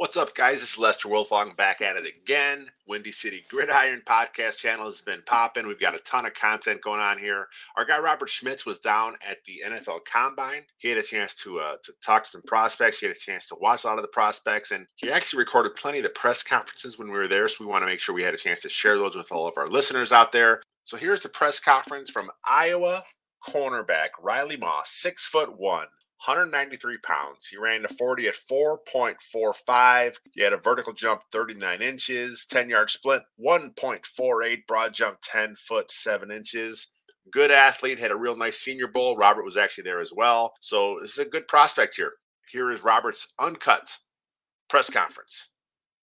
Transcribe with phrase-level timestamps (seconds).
[0.00, 0.62] What's up, guys?
[0.62, 2.70] It's Lester Wilfong back at it again.
[2.88, 5.66] Windy City Gridiron podcast channel has been popping.
[5.66, 7.48] We've got a ton of content going on here.
[7.76, 10.62] Our guy Robert Schmitz was down at the NFL Combine.
[10.78, 13.00] He had a chance to uh, to talk to some prospects.
[13.00, 15.74] He had a chance to watch a lot of the prospects, and he actually recorded
[15.74, 17.46] plenty of the press conferences when we were there.
[17.46, 19.46] So we want to make sure we had a chance to share those with all
[19.46, 20.62] of our listeners out there.
[20.84, 23.02] So here's the press conference from Iowa
[23.46, 25.88] cornerback Riley Moss, six foot one.
[26.26, 27.46] 193 pounds.
[27.46, 30.16] He ran the 40 at 4.45.
[30.32, 35.90] He had a vertical jump 39 inches, 10 yard split 1.48, broad jump 10 foot
[35.90, 36.88] 7 inches.
[37.32, 39.16] Good athlete, had a real nice senior bowl.
[39.16, 40.52] Robert was actually there as well.
[40.60, 42.12] So this is a good prospect here.
[42.50, 43.96] Here is Robert's uncut
[44.68, 45.48] press conference.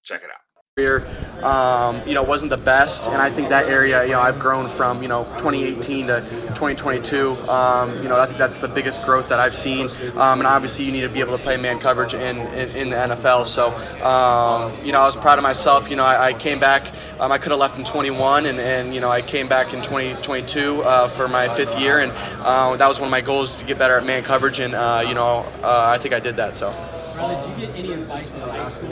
[0.03, 0.47] Check it out
[0.78, 4.67] um, you know, wasn't the best, and I think that area, you know, I've grown
[4.67, 7.31] from, you know, 2018 to 2022.
[7.50, 10.86] Um, you know, I think that's the biggest growth that I've seen, um, and obviously
[10.86, 13.47] you need to be able to play man coverage in in, in the NFL.
[13.47, 13.69] So,
[14.06, 15.89] um, you know, I was proud of myself.
[15.89, 16.94] You know, I, I came back.
[17.19, 19.81] Um, I could have left in 21, and, and you know, I came back in
[19.81, 23.66] 2022 uh, for my fifth year, and uh, that was one of my goals to
[23.66, 26.56] get better at man coverage, and uh, you know, uh, I think I did that.
[26.56, 26.69] So.
[27.16, 28.91] Riley, did you get any advice in high school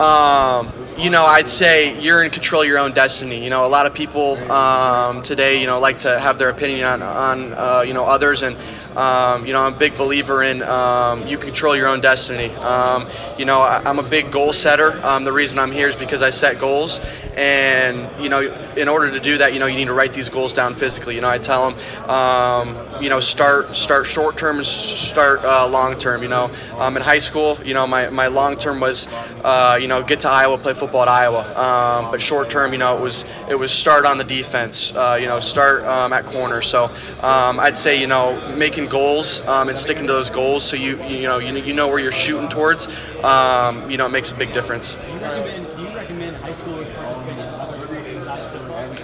[0.00, 3.42] um, you know, I'd say you're in control of your own destiny.
[3.42, 6.84] You know, a lot of people um, today, you know, like to have their opinion
[6.84, 8.56] on, on uh, you know, others, and
[8.96, 12.54] um, you know, I'm a big believer in um, you control your own destiny.
[12.56, 13.08] Um,
[13.38, 15.00] you know, I, am a big goal setter.
[15.04, 17.00] Um, the reason I'm here is because I set goals,
[17.36, 18.40] and you know,
[18.76, 21.14] in order to do that, you know, you need to write these goals down physically.
[21.14, 25.68] You know, I tell them, um, you know, start start short term and start uh,
[25.68, 26.22] long term.
[26.22, 29.08] You know, um, in high school, you know, my, my long term was,
[29.42, 32.08] uh, you know, get to Iowa, play football at Iowa.
[32.10, 34.94] but short term, you know, it was it was start on the defense.
[34.94, 36.60] Uh, you know, start at corner.
[36.60, 36.90] So
[37.22, 41.02] I'd say, you know, making making goals um, and sticking to those goals, so you
[41.04, 42.88] you know you, you know where you're shooting towards,
[43.24, 44.96] um, you know it makes a big difference.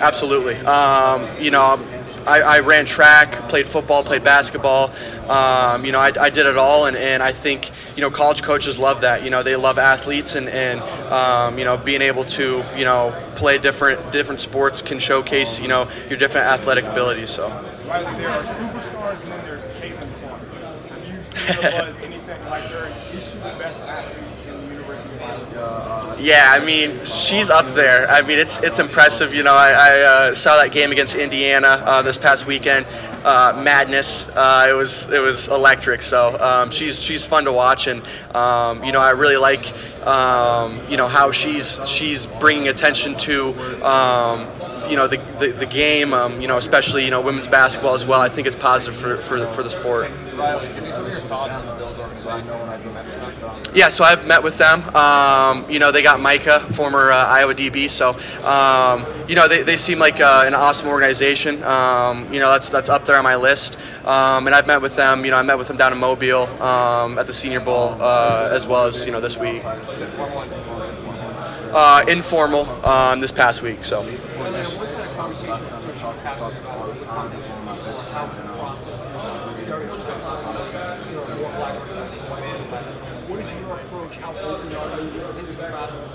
[0.00, 0.55] Absolutely.
[0.59, 1.84] Um, you know,
[2.25, 4.94] I, I, ran track, played football, played basketball.
[5.28, 8.43] Um, you know, I, I, did it all, and, and I think you know college
[8.43, 9.25] coaches love that.
[9.25, 10.81] You know, they love athletes, and and
[11.11, 15.69] um, you know being able to you know play different different sports can showcase you
[15.69, 17.31] know your different athletic abilities.
[17.31, 17.49] So.
[26.20, 28.09] Yeah, I mean, she's up there.
[28.09, 29.32] I mean, it's it's impressive.
[29.32, 32.87] You know, I, I uh, saw that game against Indiana uh, this past weekend.
[33.25, 34.28] Uh, madness.
[34.28, 36.03] Uh, it was it was electric.
[36.03, 38.03] So um, she's she's fun to watch, and
[38.34, 39.72] um, you know I really like
[40.06, 43.54] um, you know how she's she's bringing attention to
[43.84, 44.47] um,
[44.88, 48.06] you know the, the, the game, um, you know especially you know women's basketball as
[48.06, 48.20] well.
[48.20, 50.10] I think it's positive for, for, for the sport.
[53.75, 54.83] Yeah, so I've met with them.
[54.94, 57.89] Um, you know, they got Micah, former uh, Iowa DB.
[57.91, 58.11] So,
[58.44, 61.62] um, you know, they, they seem like uh, an awesome organization.
[61.62, 63.78] Um, you know, that's that's up there on my list.
[64.05, 65.25] Um, and I've met with them.
[65.25, 68.49] You know, I met with them down in Mobile um, at the Senior Bowl, uh,
[68.50, 69.62] as well as you know this week.
[71.71, 73.84] Uh, informal um, this past week.
[73.84, 74.06] So.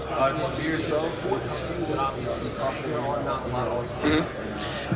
[0.09, 1.25] Uh, just be yourself.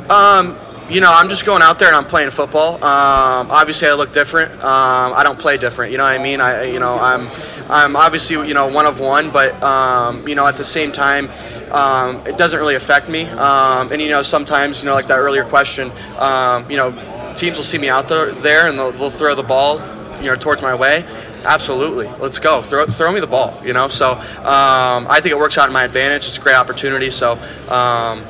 [0.09, 0.55] Um,
[0.89, 2.75] you know, I'm just going out there and I'm playing football.
[2.75, 4.51] Um, obviously, I look different.
[4.63, 5.91] Um, I don't play different.
[5.91, 6.39] You know what I mean?
[6.39, 7.27] I, you know, I'm,
[7.69, 11.29] I'm obviously, you know, one of one, but um, you know, at the same time,
[11.71, 13.25] um, it doesn't really affect me.
[13.25, 16.91] Um, and you know, sometimes, you know, like that earlier question, um, you know,
[17.35, 19.79] teams will see me out there, there and they'll, they'll throw the ball,
[20.17, 21.05] you know, towards my way.
[21.43, 22.61] Absolutely, let's go.
[22.61, 23.61] Throw, throw me the ball.
[23.63, 26.27] You know, so I think it works out in my advantage.
[26.27, 27.09] It's a great opportunity.
[27.09, 27.35] So,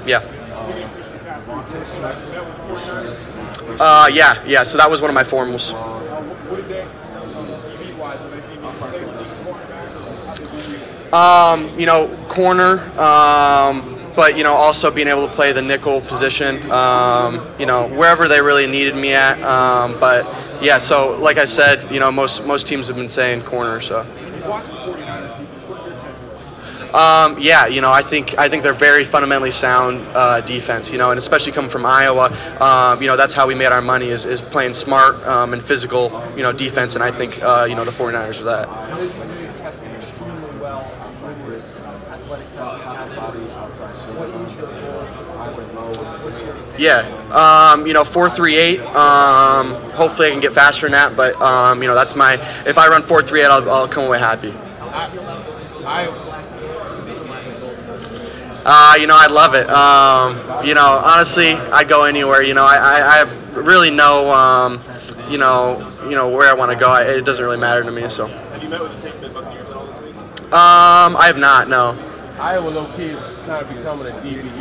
[0.05, 0.21] yeah.
[3.79, 4.63] Uh, yeah, yeah.
[4.63, 5.73] So that was one of my formals.
[11.13, 12.80] Um, you know, corner.
[13.00, 16.71] Um, but you know, also being able to play the nickel position.
[16.71, 19.42] Um, you know, wherever they really needed me at.
[19.44, 20.25] Um, but
[20.62, 23.80] yeah, so like I said, you know, most most teams have been saying corner.
[23.80, 24.06] So.
[24.48, 25.63] Watch the 49ers defense.
[25.65, 26.95] What are your take?
[26.95, 30.92] Um, yeah, you know, I think I think they're very fundamentally sound uh, defense.
[30.92, 32.31] You know, and especially coming from Iowa,
[32.62, 35.62] um, you know, that's how we made our money is, is playing smart um, and
[35.62, 36.95] physical, you know, defense.
[36.95, 39.00] And I think uh, you know the 49ers are that.
[39.00, 43.51] You've tested extremely well on numerous athletic testing bodies.
[44.18, 45.04] What is your goal?
[46.24, 47.01] What's your Yeah,
[47.31, 48.79] um, you know, four three eight.
[48.79, 51.15] Um, hopefully, I can get faster than that.
[51.15, 52.33] But um, you know, that's my.
[52.65, 54.53] If I run four three eight, I'll, I'll come away happy.
[55.85, 56.07] I,
[58.69, 59.69] Uh, you know, I love it.
[59.69, 62.41] Um, you know, honestly, I'd go anywhere.
[62.41, 64.81] You know, I, I, I have really no, um,
[65.30, 66.89] you know, you know where I want to go.
[66.89, 68.09] I, it doesn't really matter to me.
[68.09, 70.15] So, um, have you met with the Tampa Bay Buccaneers at all this week?
[70.51, 71.69] I have not.
[71.69, 71.97] No.
[72.39, 74.56] Iowa low key is kind of becoming a DBU.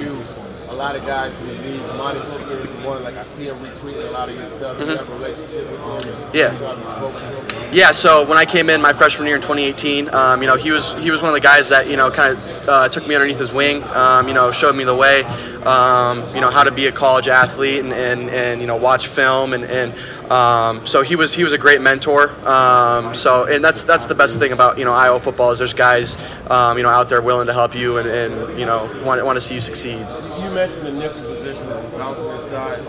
[0.77, 3.03] A lot of guys in the league, Amani Hooker is one.
[3.03, 4.79] Like I see him retweeting a lot of your stuff.
[4.79, 6.13] You have a relationship with him.
[6.13, 6.37] Mm-hmm.
[6.37, 6.55] Yeah.
[6.55, 7.75] So have you spoken to him?
[7.75, 10.73] Yeah, so when I came in my freshman year in 2018, um, you know, he
[10.73, 13.15] was he was one of the guys that you know kind of uh, took me
[13.15, 15.23] underneath his wing, um, you know, showed me the way,
[15.67, 19.09] um, you know, how to be a college athlete and, and, and you know watch
[19.09, 19.93] film and, and
[20.31, 22.31] um, so he was he was a great mentor.
[22.47, 25.75] Um, so and that's that's the best thing about you know Iowa football is there's
[25.75, 26.17] guys
[26.51, 29.37] um, you know out there willing to help you and, and you know want want
[29.37, 29.99] to see you succeed.
[30.41, 32.81] You mentioned the nickel position and bouncing inside.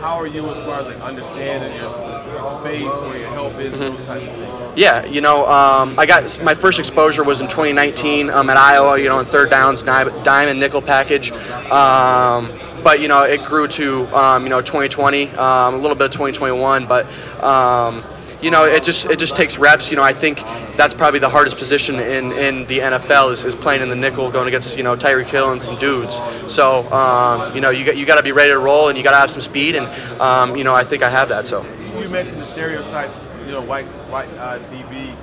[0.00, 1.88] How are you as far as like understanding your
[2.60, 3.96] space, where your help is, Mm-hmm.
[3.96, 4.48] those type of things?
[4.74, 8.98] Yeah, you know, um, I got my first exposure was in 2019 um, at Iowa.
[8.98, 11.30] You know, in third downs, dime, dime and nickel package.
[11.30, 11.40] Um,
[12.82, 16.10] but you know, it grew to um, you know 2020, um, a little bit of
[16.10, 16.86] 2021.
[16.86, 17.06] But
[17.42, 18.02] um,
[18.40, 19.90] you know, it just it just takes reps.
[19.90, 20.38] You know, I think
[20.76, 24.30] that's probably the hardest position in, in the NFL is, is playing in the nickel,
[24.30, 26.20] going against you know Tyreek Hill and some dudes.
[26.52, 29.04] So um, you know, you got you got to be ready to roll and you
[29.04, 29.76] got to have some speed.
[29.76, 29.86] And
[30.20, 31.46] um, you know, I think I have that.
[31.46, 31.64] So.
[31.98, 33.28] You mentioned the stereotypes.
[33.46, 35.14] You know, white white uh, DB.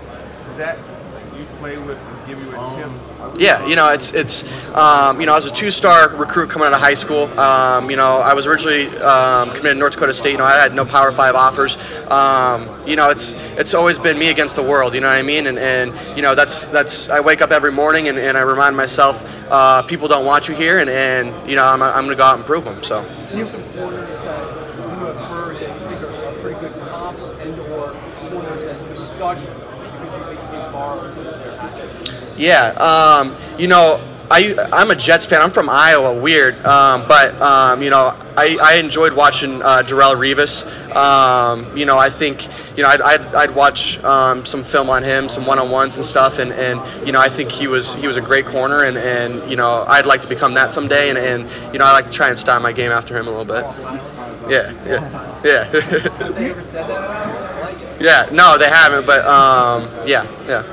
[0.45, 0.77] Does that
[1.59, 3.37] play with give you a chip?
[3.37, 4.43] Yeah, you know, it's it's
[4.75, 7.25] um, you know, I was a two-star recruit coming out of high school.
[7.39, 10.31] Um, you know, I was originally um, committed to North Dakota State.
[10.31, 11.77] You know, I had no Power Five offers.
[12.09, 14.93] Um, you know, it's it's always been me against the world.
[14.93, 15.47] You know what I mean?
[15.47, 18.75] And and you know, that's that's I wake up every morning and, and I remind
[18.75, 22.23] myself, uh, people don't want you here, and and you know, I'm I'm gonna go
[22.23, 22.81] out and prove them.
[22.83, 23.05] So.
[23.33, 24.39] You some corners that
[24.75, 27.93] you have heard that you think are, are pretty good comps and or
[28.29, 32.28] corners that you study because you think you can borrow some of their attributes.
[32.39, 34.01] Yeah, um, you know,
[34.31, 35.41] I I'm a Jets fan.
[35.41, 36.17] I'm from Iowa.
[36.17, 40.63] Weird, um, but um, you know, I, I enjoyed watching uh, Darrelle Revis.
[40.95, 42.47] Um, you know, I think
[42.77, 46.39] you know I'd, I'd, I'd watch um, some film on him, some one-on-ones and stuff,
[46.39, 49.49] and, and you know I think he was he was a great corner, and, and
[49.49, 52.11] you know I'd like to become that someday, and, and you know I like to
[52.11, 53.65] try and style my game after him a little bit.
[54.49, 57.25] Yeah, yeah, yeah.
[57.99, 60.63] Yeah, no, they haven't, but um, yeah, yeah.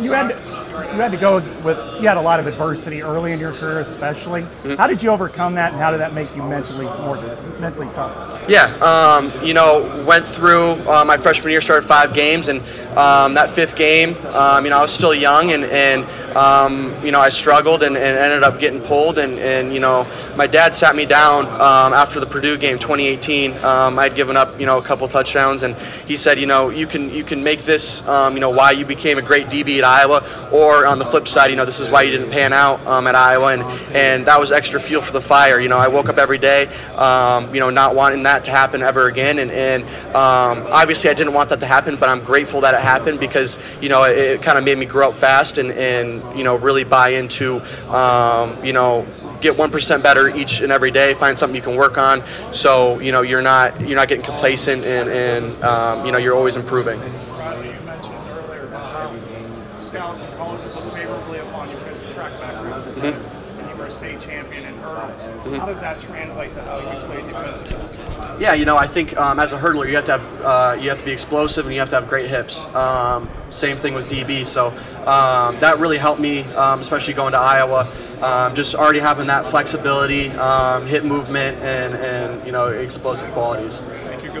[0.00, 0.30] you had
[0.72, 3.80] you had to go with you had a lot of adversity early in your career
[3.80, 4.74] especially Mm-hmm.
[4.74, 7.16] how did you overcome that and how did that make you mentally more
[7.60, 8.12] mentally tough
[8.48, 12.60] Yeah, um, you know, went through uh, my freshman year, started five games, and
[12.96, 16.04] um, that fifth game, um, you know, I was still young, and, and
[16.36, 20.06] um, you know, I struggled and, and ended up getting pulled, and, and you know,
[20.36, 23.52] my dad sat me down um, after the Purdue game, 2018.
[23.64, 26.86] Um, I'd given up, you know, a couple touchdowns, and he said, you know, you
[26.86, 29.84] can you can make this, um, you know, why you became a great DB at
[29.84, 30.18] Iowa,
[30.52, 33.06] or on the flip side, you know, this is why you didn't pan out um,
[33.06, 33.62] at Iowa, and
[33.94, 35.60] and that was extra fuel for the fire.
[35.60, 38.82] You know, I woke up every day, um, you know, not wanting that to happen
[38.82, 42.60] ever again, and and um, obviously I didn't want that to happen, but I'm grateful
[42.60, 45.58] that it happened because you know it, it kind of made me grow up fast
[45.58, 49.06] and and you know really buy into um, you know
[49.40, 51.14] get one percent better each and every day.
[51.14, 54.84] Find something you can work on, so you know you're not you're not getting complacent
[54.84, 57.00] and and um, you know you're always improving.
[57.00, 62.04] Rodney, you mentioned earlier about how scouts and colleges look favorably upon you because of
[62.04, 62.84] your track background.
[62.96, 63.60] Mm-hmm.
[63.60, 65.22] And you were a state champion in hurdles.
[65.22, 68.38] How does that translate to how you play defensively?
[68.38, 70.88] Yeah, you know, I think um, as a hurdler, you have to have uh, you
[70.90, 72.64] have to be explosive and you have to have great hips.
[72.74, 74.44] Um, same thing with DB.
[74.44, 74.68] So
[75.06, 77.90] um, that really helped me, um, especially going to Iowa.
[78.22, 83.80] Um, just already having that flexibility, um, hip movement, and and you know explosive qualities.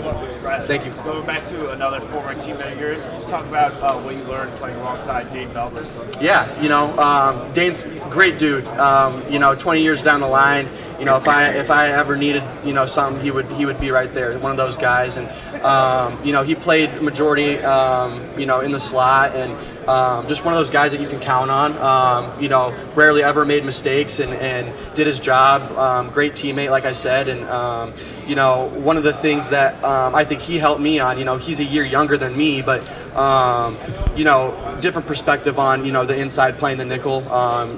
[0.02, 0.22] Thank you.
[0.22, 0.40] Good luck.
[0.42, 0.90] Brad, Thank you.
[1.04, 4.56] Going back to another former teammate of yours, let's talk about uh, what you learned
[4.56, 5.86] playing alongside Dane Belton.
[6.20, 8.66] Yeah, you know, um, Dane's great dude.
[8.66, 10.68] Um, you know, 20 years down the line,
[10.98, 13.80] you know, if I if I ever needed you know something, he would he would
[13.80, 14.38] be right there.
[14.38, 15.28] One of those guys, and
[15.64, 19.56] um, you know, he played majority um, you know in the slot and.
[19.82, 21.76] Um, just one of those guys that you can count on.
[21.78, 25.76] Um, you know, rarely ever made mistakes and, and did his job.
[25.76, 27.26] Um, great teammate, like I said.
[27.26, 27.92] And, um,
[28.26, 31.24] you know, one of the things that um, I think he helped me on, you
[31.24, 32.80] know, he's a year younger than me, but,
[33.16, 33.78] um,
[34.16, 37.22] you know, different perspective on, you know, the inside playing the nickel,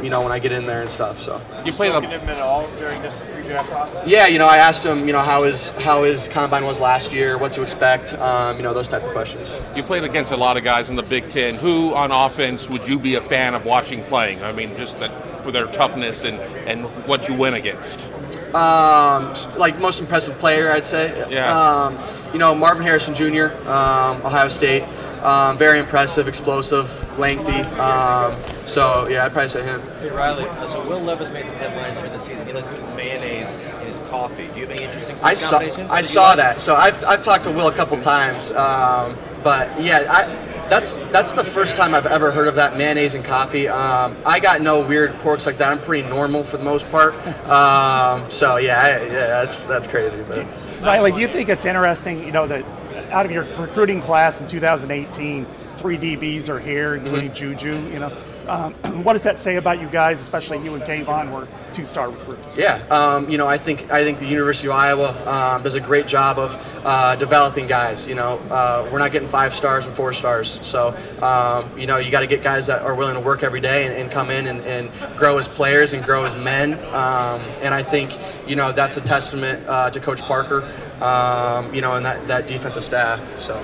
[0.02, 1.20] you know, when I get in there and stuff.
[1.20, 4.08] So You played him at all during this pre-draft process?
[4.08, 7.12] Yeah, you know, I asked him, you know, how his how his combine was last
[7.12, 8.18] year, what to expect, you
[8.62, 9.54] know, those type of questions.
[9.74, 11.56] You played against a lot of guys in the Big Ten.
[11.56, 14.42] Who on offense would you be a fan of watching playing?
[14.42, 18.10] I mean, just that, for their toughness and, and what you win against.
[18.54, 21.26] Um, like most impressive player, I'd say.
[21.28, 21.50] Yeah.
[21.50, 21.98] Um,
[22.32, 24.84] you know, Marvin Harrison Jr., um, Ohio State.
[25.24, 27.62] Um, very impressive, explosive, lengthy.
[27.80, 29.80] Um, so yeah, I'd probably say him.
[30.00, 32.46] Hey Riley, uh, so Will Levis made some headlines for the season.
[32.46, 34.48] He likes putting mayonnaise in his coffee.
[34.48, 36.60] Do you have any interesting I saw, I saw that.
[36.60, 41.34] So I've, I've talked to Will a couple times, um, but yeah, I that's that's
[41.34, 43.68] the first time I've ever heard of that mayonnaise and coffee.
[43.68, 45.70] Um, I got no weird quirks like that.
[45.70, 47.14] I'm pretty normal for the most part.
[47.44, 50.20] Um, so yeah, I, yeah, that's that's crazy.
[50.26, 50.46] But
[50.82, 52.24] Riley, do you think it's interesting?
[52.24, 52.64] You know that
[53.10, 55.44] out of your recruiting class in 2018,
[55.76, 57.54] three DBs are here, including mm-hmm.
[57.54, 57.92] Juju.
[57.92, 58.16] You know,
[58.48, 58.74] um,
[59.04, 62.56] what does that say about you guys, especially you and Kaevon were two-star recruits?
[62.56, 65.80] Yeah, um, you know, I think I think the University of Iowa um, does a
[65.80, 68.08] great job of uh, developing guys.
[68.08, 71.98] You know, uh, we're not getting five stars and four stars, so um, you know,
[71.98, 74.30] you got to get guys that are willing to work every day and, and come
[74.30, 76.74] in and, and, grow as players and grow as men.
[76.94, 80.70] Um, and I think you know that's a testament uh, to Coach Parker.
[81.00, 83.40] Um, you know, and that, that defensive staff.
[83.40, 83.56] So,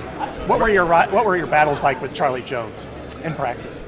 [0.47, 2.85] what were your what were your battles like with Charlie Jones
[3.23, 3.81] in practice?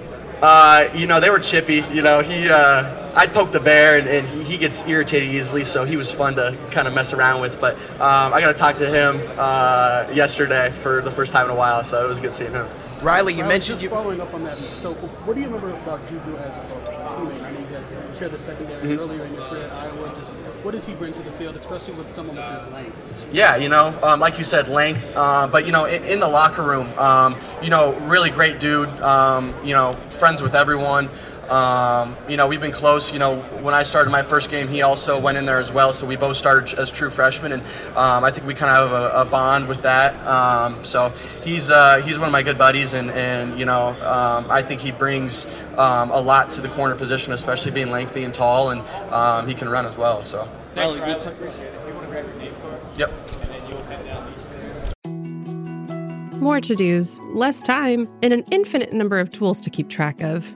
[0.44, 1.86] Uh, you know, they were chippy.
[1.94, 5.64] You know, he, uh, I'd poke the bear, and, and he, he, gets irritated easily,
[5.64, 7.60] so he was fun to kind of mess around with.
[7.60, 11.52] But um, I got to talk to him uh, yesterday for the first time in
[11.52, 12.68] a while, so it was good seeing him.
[13.04, 13.90] Riley, you mentioned just you.
[13.90, 17.44] Following up on that, so what do you remember about Juju as a teammate?
[17.44, 19.00] I know you guys shared the secondary mm-hmm.
[19.00, 20.16] earlier in your career at Iowa.
[20.18, 23.30] Just what does he bring to the field, especially with someone with his length?
[23.34, 25.12] Yeah, you know, um, like you said, length.
[25.16, 28.90] Uh, but you know, in, in the locker room, um, you know, really great dude.
[29.02, 31.10] Um, you know, friends with everyone.
[31.50, 33.12] Um, you know, we've been close.
[33.12, 35.94] You know, when I started my first game, he also went in there as well.
[35.94, 37.62] So we both started as true freshmen, and
[37.96, 40.16] um, I think we kind of have a, a bond with that.
[40.26, 41.10] Um, so
[41.44, 44.82] he's uh, he's one of my good buddies, and and you know, um, I think
[44.82, 45.48] he brings
[45.78, 48.82] um, a lot to the corner position, especially being lengthy and tall, and
[49.12, 50.24] um, he can run as well.
[50.24, 50.48] So.
[50.76, 51.14] Thanks, Riley.
[51.14, 51.74] Appreciate it.
[51.76, 52.80] If you want to grab your name card.
[52.98, 53.12] Yep.
[53.42, 54.34] And then you'll head down
[56.42, 60.56] More to dos, less time, and an infinite number of tools to keep track of.